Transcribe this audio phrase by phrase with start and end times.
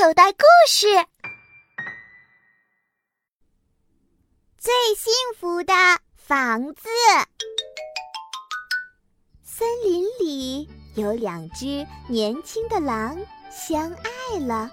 [0.00, 0.86] 口袋故事：
[4.56, 5.74] 最幸福的
[6.14, 6.88] 房子。
[9.42, 13.18] 森林里有两只年轻的狼
[13.50, 14.70] 相爱了，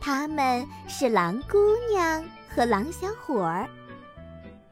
[0.00, 1.56] 他们是狼姑
[1.88, 3.70] 娘和狼小伙儿。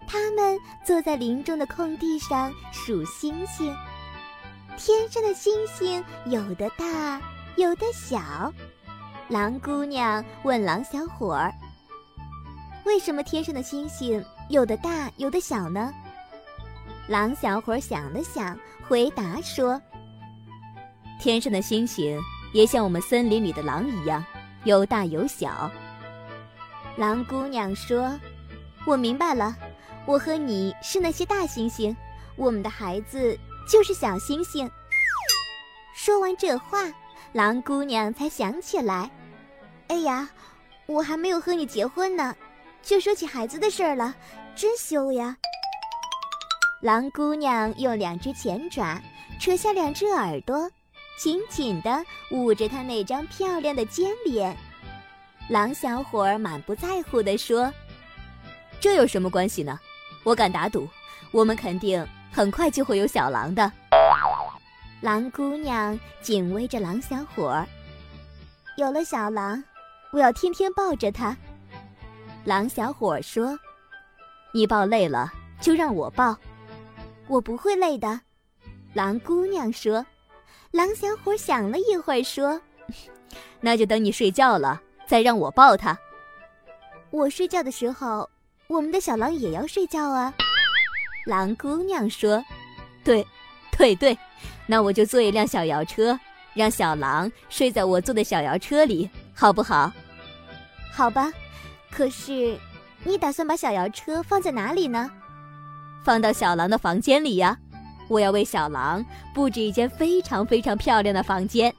[0.09, 3.73] 他们坐在林中的空地上数星星，
[4.77, 7.23] 天上的星星有的大，
[7.55, 8.53] 有的小。
[9.29, 11.53] 狼姑娘问狼小伙儿
[12.85, 15.93] ：“为什么天上的星星有的大，有的小呢？”
[17.09, 19.81] 狼小伙儿想了想，回答说
[21.19, 22.21] ：“天上的星星
[22.53, 24.25] 也像我们森林里的狼一样，
[24.65, 25.71] 有大有小。”
[26.97, 28.19] 狼姑娘说
[28.87, 29.57] ：“我明白了。”
[30.05, 31.97] 我和你是那些大星星，
[32.35, 34.69] 我们的孩子就是小星星。
[35.95, 36.93] 说完这话，
[37.33, 39.11] 狼姑娘才想起来
[39.89, 40.29] ：“哎呀，
[40.85, 42.37] 我还没有和你结婚呢，
[42.83, 44.15] 就说起孩子的事儿了，
[44.55, 45.35] 真羞呀！”
[46.83, 49.01] 狼姑娘用两只前爪
[49.41, 50.71] 扯下两只耳朵，
[51.19, 54.55] 紧紧地捂着她那张漂亮的尖脸。
[55.49, 57.73] 狼小伙满不在乎地说
[58.79, 59.81] ：“这有什么关系呢？”
[60.23, 60.87] 我敢打赌，
[61.31, 63.73] 我们肯定很快就会有小狼的。
[65.03, 67.67] 狼姑娘紧偎着狼小伙儿，
[68.77, 69.63] 有了小狼，
[70.13, 71.37] 我要天天抱着它。
[72.45, 73.59] 狼小伙儿说
[74.55, 76.39] ：“你抱累了，就让我抱，
[77.27, 78.21] 我不会累的。”
[78.95, 80.07] 狼姑娘说。
[80.71, 82.59] 狼小伙想了一会儿说
[83.61, 85.99] ：“那就等你睡觉了，再让我抱它。
[87.11, 88.31] 我睡觉的时候。”
[88.69, 90.33] 我们的小狼也要睡觉啊，
[91.27, 92.43] 狼姑娘说
[93.05, 93.27] ：“对，
[93.77, 94.17] 对对，
[94.73, 96.19] 那我就坐一辆小摇车，
[96.55, 99.93] 让小狼睡在我坐的小摇车里，好不好
[100.91, 101.31] ？”“好吧。
[101.93, 102.59] ”“可是，
[103.05, 105.11] 你打算把小摇车放在哪里呢
[106.03, 107.55] ？”“放到小狼的房间里呀，
[108.09, 109.05] 我要为小狼
[109.35, 111.71] 布置一间非常非常漂亮的房间。”“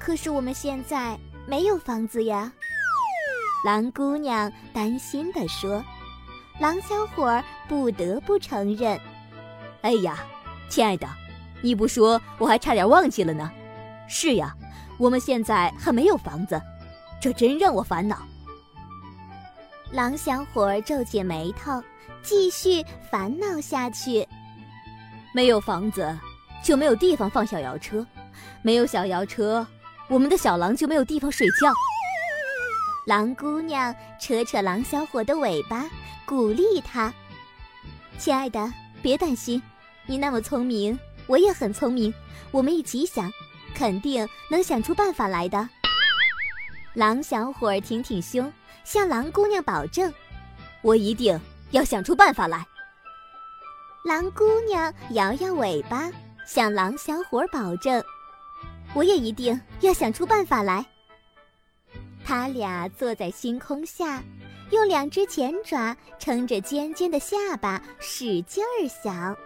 [0.00, 2.50] 可是我们现在没有房子呀。”
[3.62, 5.84] 狼姑娘担心地说
[6.58, 8.98] ：“狼小伙不得不承认。
[9.82, 10.24] 哎呀，
[10.70, 11.06] 亲爱的，
[11.62, 13.50] 你不说我还差点忘记了呢。
[14.08, 14.54] 是呀，
[14.98, 16.60] 我们现在还没有房子，
[17.20, 18.18] 这真让我烦恼。”
[19.92, 21.82] 狼小伙皱起眉头，
[22.22, 24.26] 继续烦恼下去。
[25.32, 26.16] 没有房子，
[26.62, 28.04] 就没有地方放小摇车；
[28.62, 29.66] 没有小摇车，
[30.08, 31.72] 我们的小狼就没有地方睡觉。
[33.06, 35.86] 狼姑娘扯扯狼小伙的尾巴，
[36.26, 37.12] 鼓励他
[38.18, 38.70] ：“亲爱的，
[39.00, 39.62] 别担心，
[40.04, 40.98] 你那么聪明，
[41.28, 42.12] 我也很聪明，
[42.50, 43.32] 我们一起想，
[43.74, 45.68] 肯定能想出办法来的。”
[46.94, 48.52] 狼小伙儿挺挺胸，
[48.82, 50.12] 向狼姑娘保证
[50.82, 51.40] ：“我一定
[51.70, 52.66] 要想出办法来。”
[54.04, 56.10] 狼姑娘摇摇尾巴，
[56.46, 58.02] 向狼小伙保证
[58.94, 60.84] ：“我也一定要想出办法来。”
[62.24, 64.22] 他俩坐在星空下，
[64.70, 69.36] 用两只前爪撑着尖尖的下巴，使劲儿想。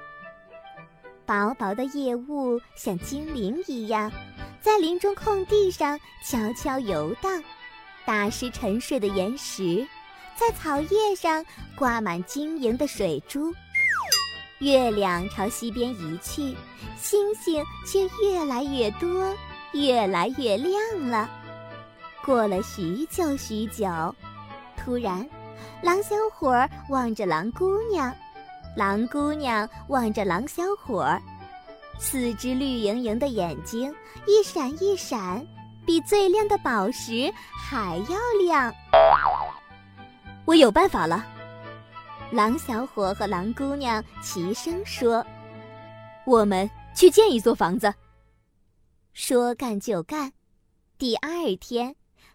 [1.27, 4.11] 薄薄的夜雾像精灵一样，
[4.61, 7.43] 在林中空地上悄悄游荡。
[8.05, 9.87] 打湿沉睡的岩石，
[10.37, 11.45] 在草叶上
[11.77, 13.55] 挂满晶莹的水珠。
[14.59, 16.55] 月亮朝西边移去，
[16.97, 19.37] 星星却越来越多，
[19.73, 21.29] 越来越亮了。
[22.25, 23.87] 过了许久许久，
[24.77, 25.29] 突然，
[25.83, 28.15] 狼小伙望着狼姑娘，
[28.75, 31.07] 狼姑娘望着狼小伙，
[31.99, 33.95] 四只绿莹莹的眼睛
[34.27, 35.47] 一闪一闪，
[35.85, 38.73] 比最亮的宝石还要亮。
[40.47, 41.25] 我有办法了！
[42.31, 45.25] 狼小伙和狼姑娘齐声说
[46.25, 47.93] ：“我们去建一座房子。”
[49.13, 50.33] 说干就干，
[50.97, 51.95] 第二天。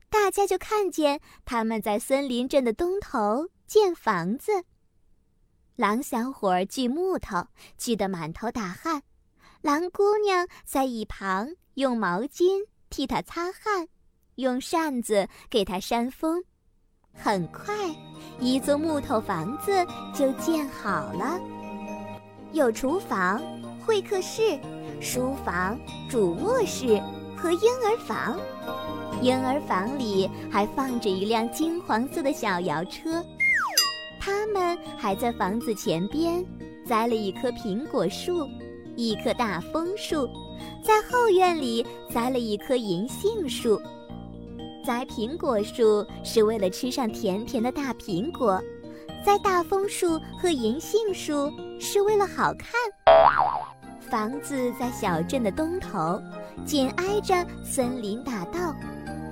[0.10, 4.64] 大家就看见他们在森林镇的东头建房子。
[5.78, 7.46] 狼小伙锯木头，
[7.78, 9.00] 锯得满头大汗；
[9.62, 13.88] 狼姑娘在一旁用毛巾替他擦汗，
[14.38, 16.44] 用扇子给他扇风。
[17.14, 17.76] 很快，
[18.40, 19.86] 一座木头房子
[20.16, 21.40] 就建好了，
[22.54, 23.40] 有厨房、
[23.86, 24.60] 会客室、
[25.00, 25.80] 书房、
[26.10, 27.00] 主卧室
[27.38, 28.40] 和婴儿房。
[29.22, 33.24] 婴儿房里还放着一辆金黄色的小摇车，
[34.28, 36.46] 他们还在房子前边
[36.86, 38.46] 栽了一棵苹果树，
[38.98, 40.30] 一棵大枫树，
[40.84, 43.82] 在后院里栽了一棵银杏树。
[44.86, 48.62] 栽苹果树是为了吃上甜甜的大苹果，
[49.26, 52.72] 栽大枫树和银杏树是为了好看。
[54.02, 56.22] 房子在小镇的东头，
[56.66, 57.34] 紧挨着
[57.64, 58.76] 森林大道。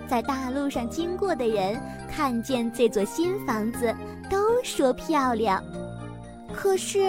[0.07, 3.91] 在大路上经过的人看见这座新房子，
[4.65, 5.63] 说漂亮。
[6.53, 6.99] 可是，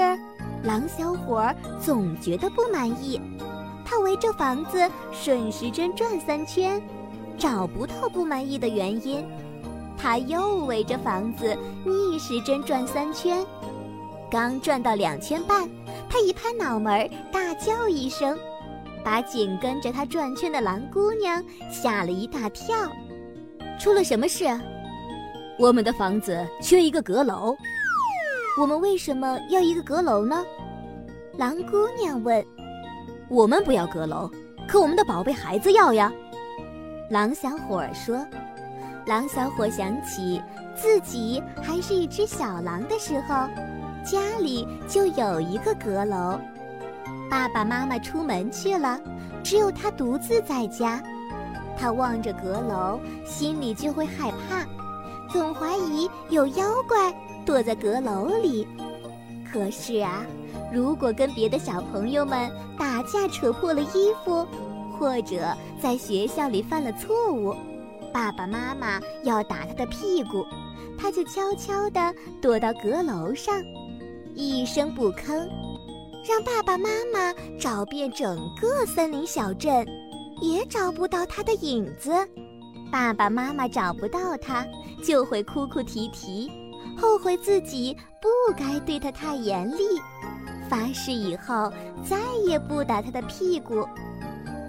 [0.63, 1.51] 狼小伙
[1.81, 3.21] 总觉得不满意。
[3.85, 6.83] 他围着房子顺时针转三圈，
[7.39, 9.25] 找不到不满意的原因。
[9.97, 13.45] 他又围着房子逆时针转三圈，
[14.31, 15.69] 刚转到两圈半，
[16.11, 18.37] 他一拍脑门，大叫一声。
[19.05, 22.77] 把紧跟着他转圈的狼姑娘吓了一大跳，
[23.79, 24.45] 出了什么事？
[25.59, 27.57] 我们的房子缺一个阁楼，
[28.61, 30.45] 我们为什么要一个阁楼呢？
[31.39, 32.45] 狼姑娘问。
[33.29, 34.31] 我们不要阁楼，
[34.69, 36.13] 可我们的宝贝孩子要呀。
[37.11, 38.25] 狼小伙儿说。
[39.07, 40.43] 狼小伙想起
[40.75, 43.49] 自己还是一只小狼的时候，
[44.05, 46.39] 家里就有一个阁楼。
[47.31, 49.01] 爸爸妈妈出门去了，
[49.43, 51.03] 只有他独自在家。
[51.79, 54.67] 他望着阁楼，心里就会害怕，
[55.33, 57.15] 总怀疑有妖怪
[57.45, 58.67] 躲在阁楼里。
[59.53, 60.27] 可是啊，
[60.73, 64.47] 如果跟别的小朋友们打架扯破了衣服，
[64.99, 67.55] 或者在学校里犯了错误，
[68.13, 70.45] 爸爸妈妈要打他的屁股，
[70.99, 73.63] 他就悄悄地躲到阁楼上，
[74.35, 75.49] 一声不吭。
[76.29, 79.87] 让爸爸妈妈找遍整个森林小镇，
[80.41, 82.11] 也找不到他的影子。
[82.97, 84.67] 爸爸妈妈找不到他，
[85.05, 86.51] 就会哭哭啼啼，
[86.97, 89.83] 后悔自己不该对他太严厉，
[90.67, 91.71] 发誓以后
[92.03, 92.17] 再
[92.47, 93.87] 也不打他的屁股。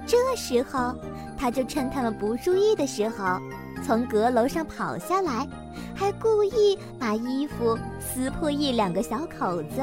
[0.06, 0.94] 这时候，
[1.38, 3.40] 他就趁他们不注意的时候，
[3.82, 5.48] 从阁楼上跑下来，
[5.96, 9.82] 还故意把衣服撕破一两个小口子。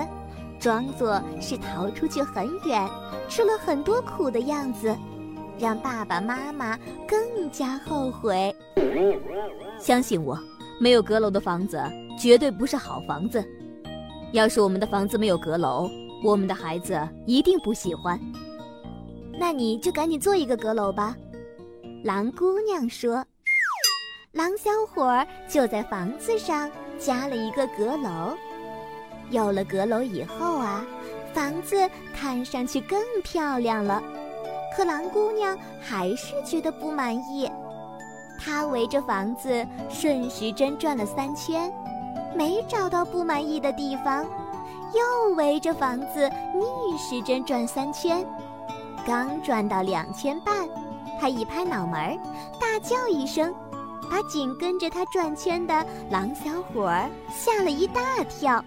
[0.61, 2.87] 装作是逃出去很远，
[3.27, 4.95] 吃了很多苦的样子，
[5.59, 8.55] 让爸爸妈妈更加后悔。
[9.79, 10.39] 相信我，
[10.81, 11.83] 没有阁楼的房子
[12.19, 13.45] 绝对不是好房子。
[14.33, 15.89] 要是我们的房子没有阁楼，
[16.23, 18.19] 我们的孩子一定不喜欢。
[19.39, 21.17] 那你就赶紧做一个阁楼吧。”
[22.05, 23.25] 狼姑娘说。
[24.33, 26.69] 狼小伙就在房子上
[26.99, 28.37] 加了一个阁楼。
[29.31, 30.85] 有了阁楼以后啊，
[31.33, 34.03] 房子看上去更漂亮了。
[34.77, 37.51] 可狼姑娘还是觉得不满意。
[38.39, 41.73] 她围着房子顺时针转了三圈，
[42.35, 44.27] 没找到不满意的地方，
[44.93, 48.27] 又围着房子逆时针转三圈。
[49.07, 50.69] 刚转到两圈半，
[51.21, 52.19] 她一拍脑门，
[52.61, 53.55] 大叫一声，
[54.11, 56.91] 把紧跟着她转圈的狼小伙
[57.31, 58.63] 吓了一大跳。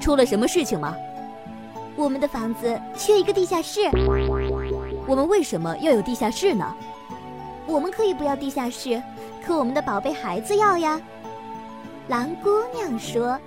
[0.00, 0.94] 出了什么事情吗？
[1.96, 3.88] 我们的房子缺一个地下室。
[5.06, 6.74] 我们为什么要有地下室呢？
[7.66, 9.00] 我们可以不要地下室，
[9.44, 11.00] 可我们的宝贝孩子要呀。
[12.08, 13.38] 狼姑娘说：“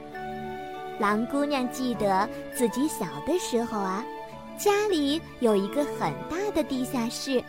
[0.99, 4.03] 狼姑娘记得自己小的时候啊，
[4.57, 7.43] 家里有一个很大的地下室，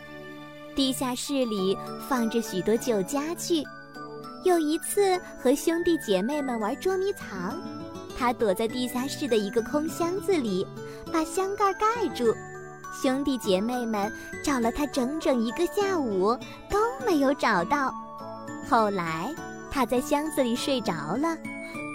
[0.75, 3.63] 地下室里放着许多旧家具。
[4.43, 7.59] 有一次和兄弟姐妹们玩捉迷藏。”
[8.17, 10.67] 她躲在地下室的一个空箱子里，
[11.11, 12.33] 把箱盖盖住。
[12.91, 14.11] 兄弟姐妹们
[14.43, 16.37] 找了他整整一个下午，
[16.69, 17.93] 都没有找到。
[18.69, 19.33] 后来
[19.71, 21.35] 他在箱子里睡着了，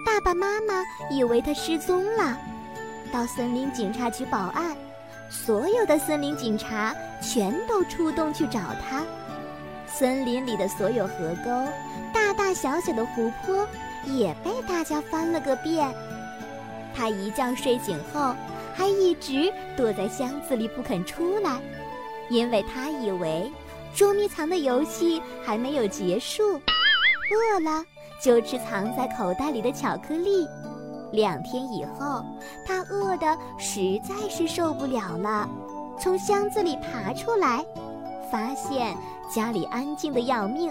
[0.04, 2.36] 爸爸妈妈以为他失踪了，
[3.12, 4.76] 到森林警察局报案。
[5.28, 9.04] 所有的森林警察全都出动去找他。
[9.86, 11.50] 森林里的所有河沟、
[12.12, 13.66] 大大小小的湖泊
[14.04, 15.92] 也被大家翻了个遍。
[16.94, 18.34] 他一觉睡醒后，
[18.76, 21.58] 还一直躲在箱子里不肯出来，
[22.28, 23.50] 因为他以为
[23.94, 26.60] 捉迷藏的游戏还没有结束。
[27.32, 27.82] 饿了
[28.22, 30.46] 就吃藏在口袋里的巧克力。
[31.10, 32.22] 两天以后，
[32.66, 35.48] 他饿得实在是受不了了，
[35.98, 37.64] 从箱子里爬出来，
[38.30, 38.94] 发现
[39.34, 40.70] 家里安静的要命，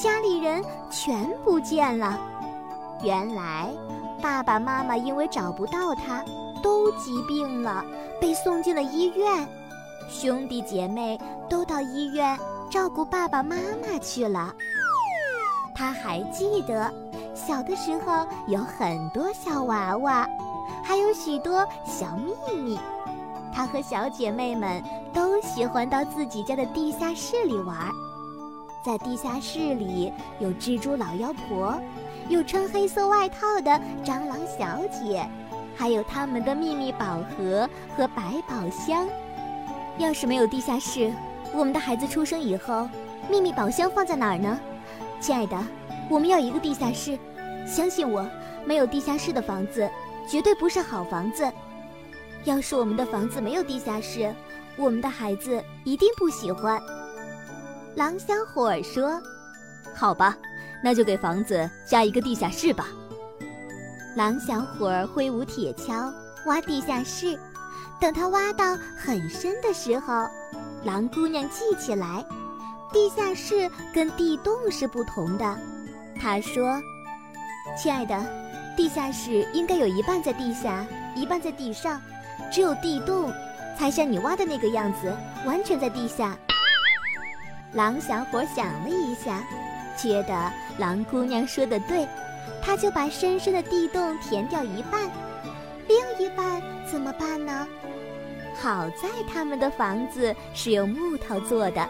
[0.00, 2.18] 家里人全不见了。
[3.02, 3.70] 原来。
[4.20, 6.24] 爸爸妈妈因为找不到他，
[6.58, 7.84] 都疾病了，
[8.20, 9.48] 被送进了医院。
[10.08, 12.38] 兄弟姐妹都到医院
[12.70, 14.54] 照顾爸爸妈妈去了。
[15.74, 16.92] 他还记得，
[17.34, 20.26] 小的时候有很多小娃娃，
[20.82, 22.78] 还有许多小秘密。
[23.54, 27.76] 他和小姐妹们都喜欢到自己家的地下室里玩。
[28.84, 31.78] 在地下室里有蜘蛛老妖婆，
[32.28, 33.70] 有穿黑色外套的
[34.04, 35.28] 蟑螂小姐，
[35.78, 39.08] 还有他们的秘密宝盒和百宝箱。
[39.96, 41.12] 要是没有地下室，
[41.54, 42.88] 我们的孩子出生以后，
[43.30, 44.58] 秘密宝箱放在哪儿呢？
[45.20, 45.56] 亲爱的，
[46.10, 47.16] 我们要一个地下室。
[47.64, 48.28] 相信我，
[48.64, 49.88] 没有地下室的房子
[50.28, 51.48] 绝对不是好房子。
[52.44, 54.34] 要是我们的房子没有地下室，
[54.76, 56.80] 我们的孩子一定不喜欢。
[57.94, 59.20] 狼小伙说
[59.94, 60.36] ：“好吧，
[60.82, 62.88] 那就给房子加一个地下室吧。”
[64.16, 66.12] 狼小伙挥舞铁锹
[66.46, 67.38] 挖地下室，
[68.00, 70.26] 等他挖到很深的时候，
[70.84, 72.24] 狼姑娘记起来，
[72.92, 75.56] 地下室跟地洞是不同的。
[76.20, 76.80] 她说
[77.80, 78.18] ：“亲爱的，
[78.76, 80.84] 地下室应该有一半在地下，
[81.14, 82.00] 一半在地上，
[82.50, 83.32] 只有地洞
[83.78, 85.14] 才像你挖的那个样子，
[85.46, 86.36] 完全在地下。”
[87.74, 89.44] 狼小伙想了一下，
[89.96, 92.08] 觉得狼姑娘说的对，
[92.62, 95.10] 他就把深深的地洞填掉一半，
[95.86, 97.66] 另一半怎么办呢？
[98.60, 101.80] 好在他们的房子是用木头做的，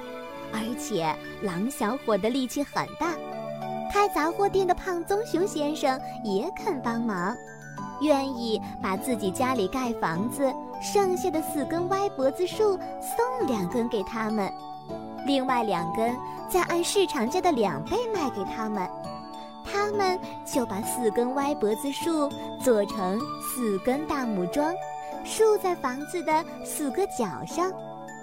[0.52, 3.14] 而且狼小伙的力气很大。
[3.90, 7.34] 开杂货店的胖棕熊先生也肯帮忙，
[8.02, 14.52] 愿意把自己家里盖房子剩下的四根歪脖子树送两根给他们。
[15.26, 16.14] 另外两根
[16.50, 18.86] 再按市场价的两倍卖给他们，
[19.70, 22.30] 他们就把四根歪脖子树
[22.62, 24.74] 做成四根大木桩，
[25.24, 27.70] 竖在房子的四个角上，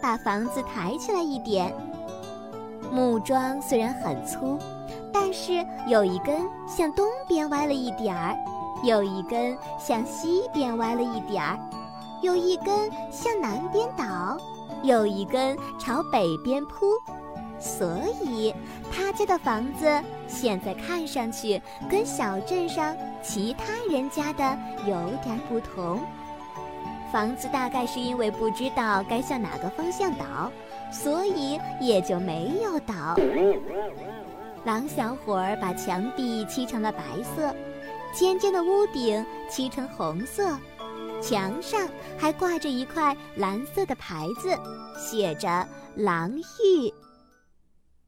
[0.02, 1.74] 把房子抬起来一点。
[2.92, 4.58] 木桩虽然很粗，
[5.14, 8.36] 但是有一根向东边歪了一点儿，
[8.84, 11.60] 有一根向西边歪了一点儿，
[12.22, 14.38] 有一根向南边倒。
[14.84, 16.86] 有一根朝北边铺，
[17.66, 18.54] 所以
[18.92, 19.86] 他家的房子
[20.28, 26.00] 现在看上去跟小镇上其他人家的有点不同。
[27.12, 30.52] 房子大概是因为不知道该向哪个方向倒，
[30.92, 33.16] 所以也就没有倒。
[34.64, 37.00] 狼小伙儿把墙壁漆成了白
[37.36, 37.56] 色，
[38.14, 40.56] 尖尖的屋顶漆成红色。
[41.22, 44.56] 墙上还挂着一块蓝色的牌子，
[44.98, 46.94] 写着“狼寓”。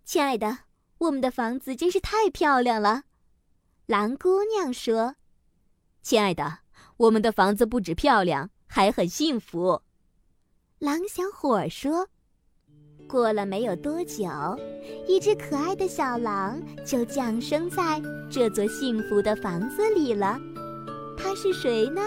[0.08, 0.60] 亲爱的，
[1.00, 3.04] 我们的房子真是太漂亮了，
[3.88, 5.18] 狼姑娘说
[6.02, 6.60] ：“亲爱的，
[6.96, 9.82] 我们的房子不止漂亮，还很幸福。”
[10.80, 12.08] 狼小伙说
[13.06, 14.26] ：“过了没有多久，
[15.06, 20.40] 一只可爱的小狼就降生在这座幸福的房子里了。
[21.18, 22.02] 他是谁呢？”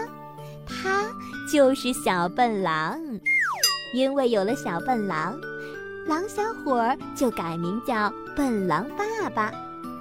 [0.64, 1.04] 他
[1.52, 2.98] 就是小笨狼，
[3.92, 5.38] 因为有了小笨狼，
[6.06, 9.52] 狼小伙儿就改名叫笨狼爸爸，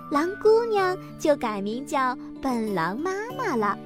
[0.10, 3.77] 狼姑娘就改名叫笨狼妈妈了。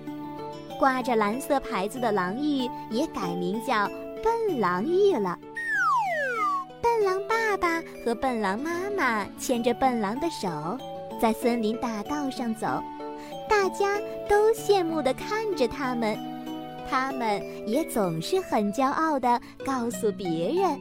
[0.79, 3.87] 挂着蓝色牌子的狼玉也改名叫
[4.23, 5.37] 笨狼玉了。
[6.81, 10.77] 笨狼爸爸和笨狼妈妈牵着笨狼的手，
[11.21, 12.67] 在森林大道上走，
[13.49, 13.97] 大家
[14.29, 16.17] 都羡慕地看着他们。
[16.89, 20.79] 他们也总是很骄傲地告诉别人：“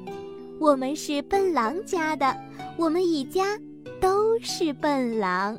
[0.63, 2.37] 我们是笨狼家的，
[2.79, 3.59] 我们一家
[4.01, 5.59] 都是笨狼。”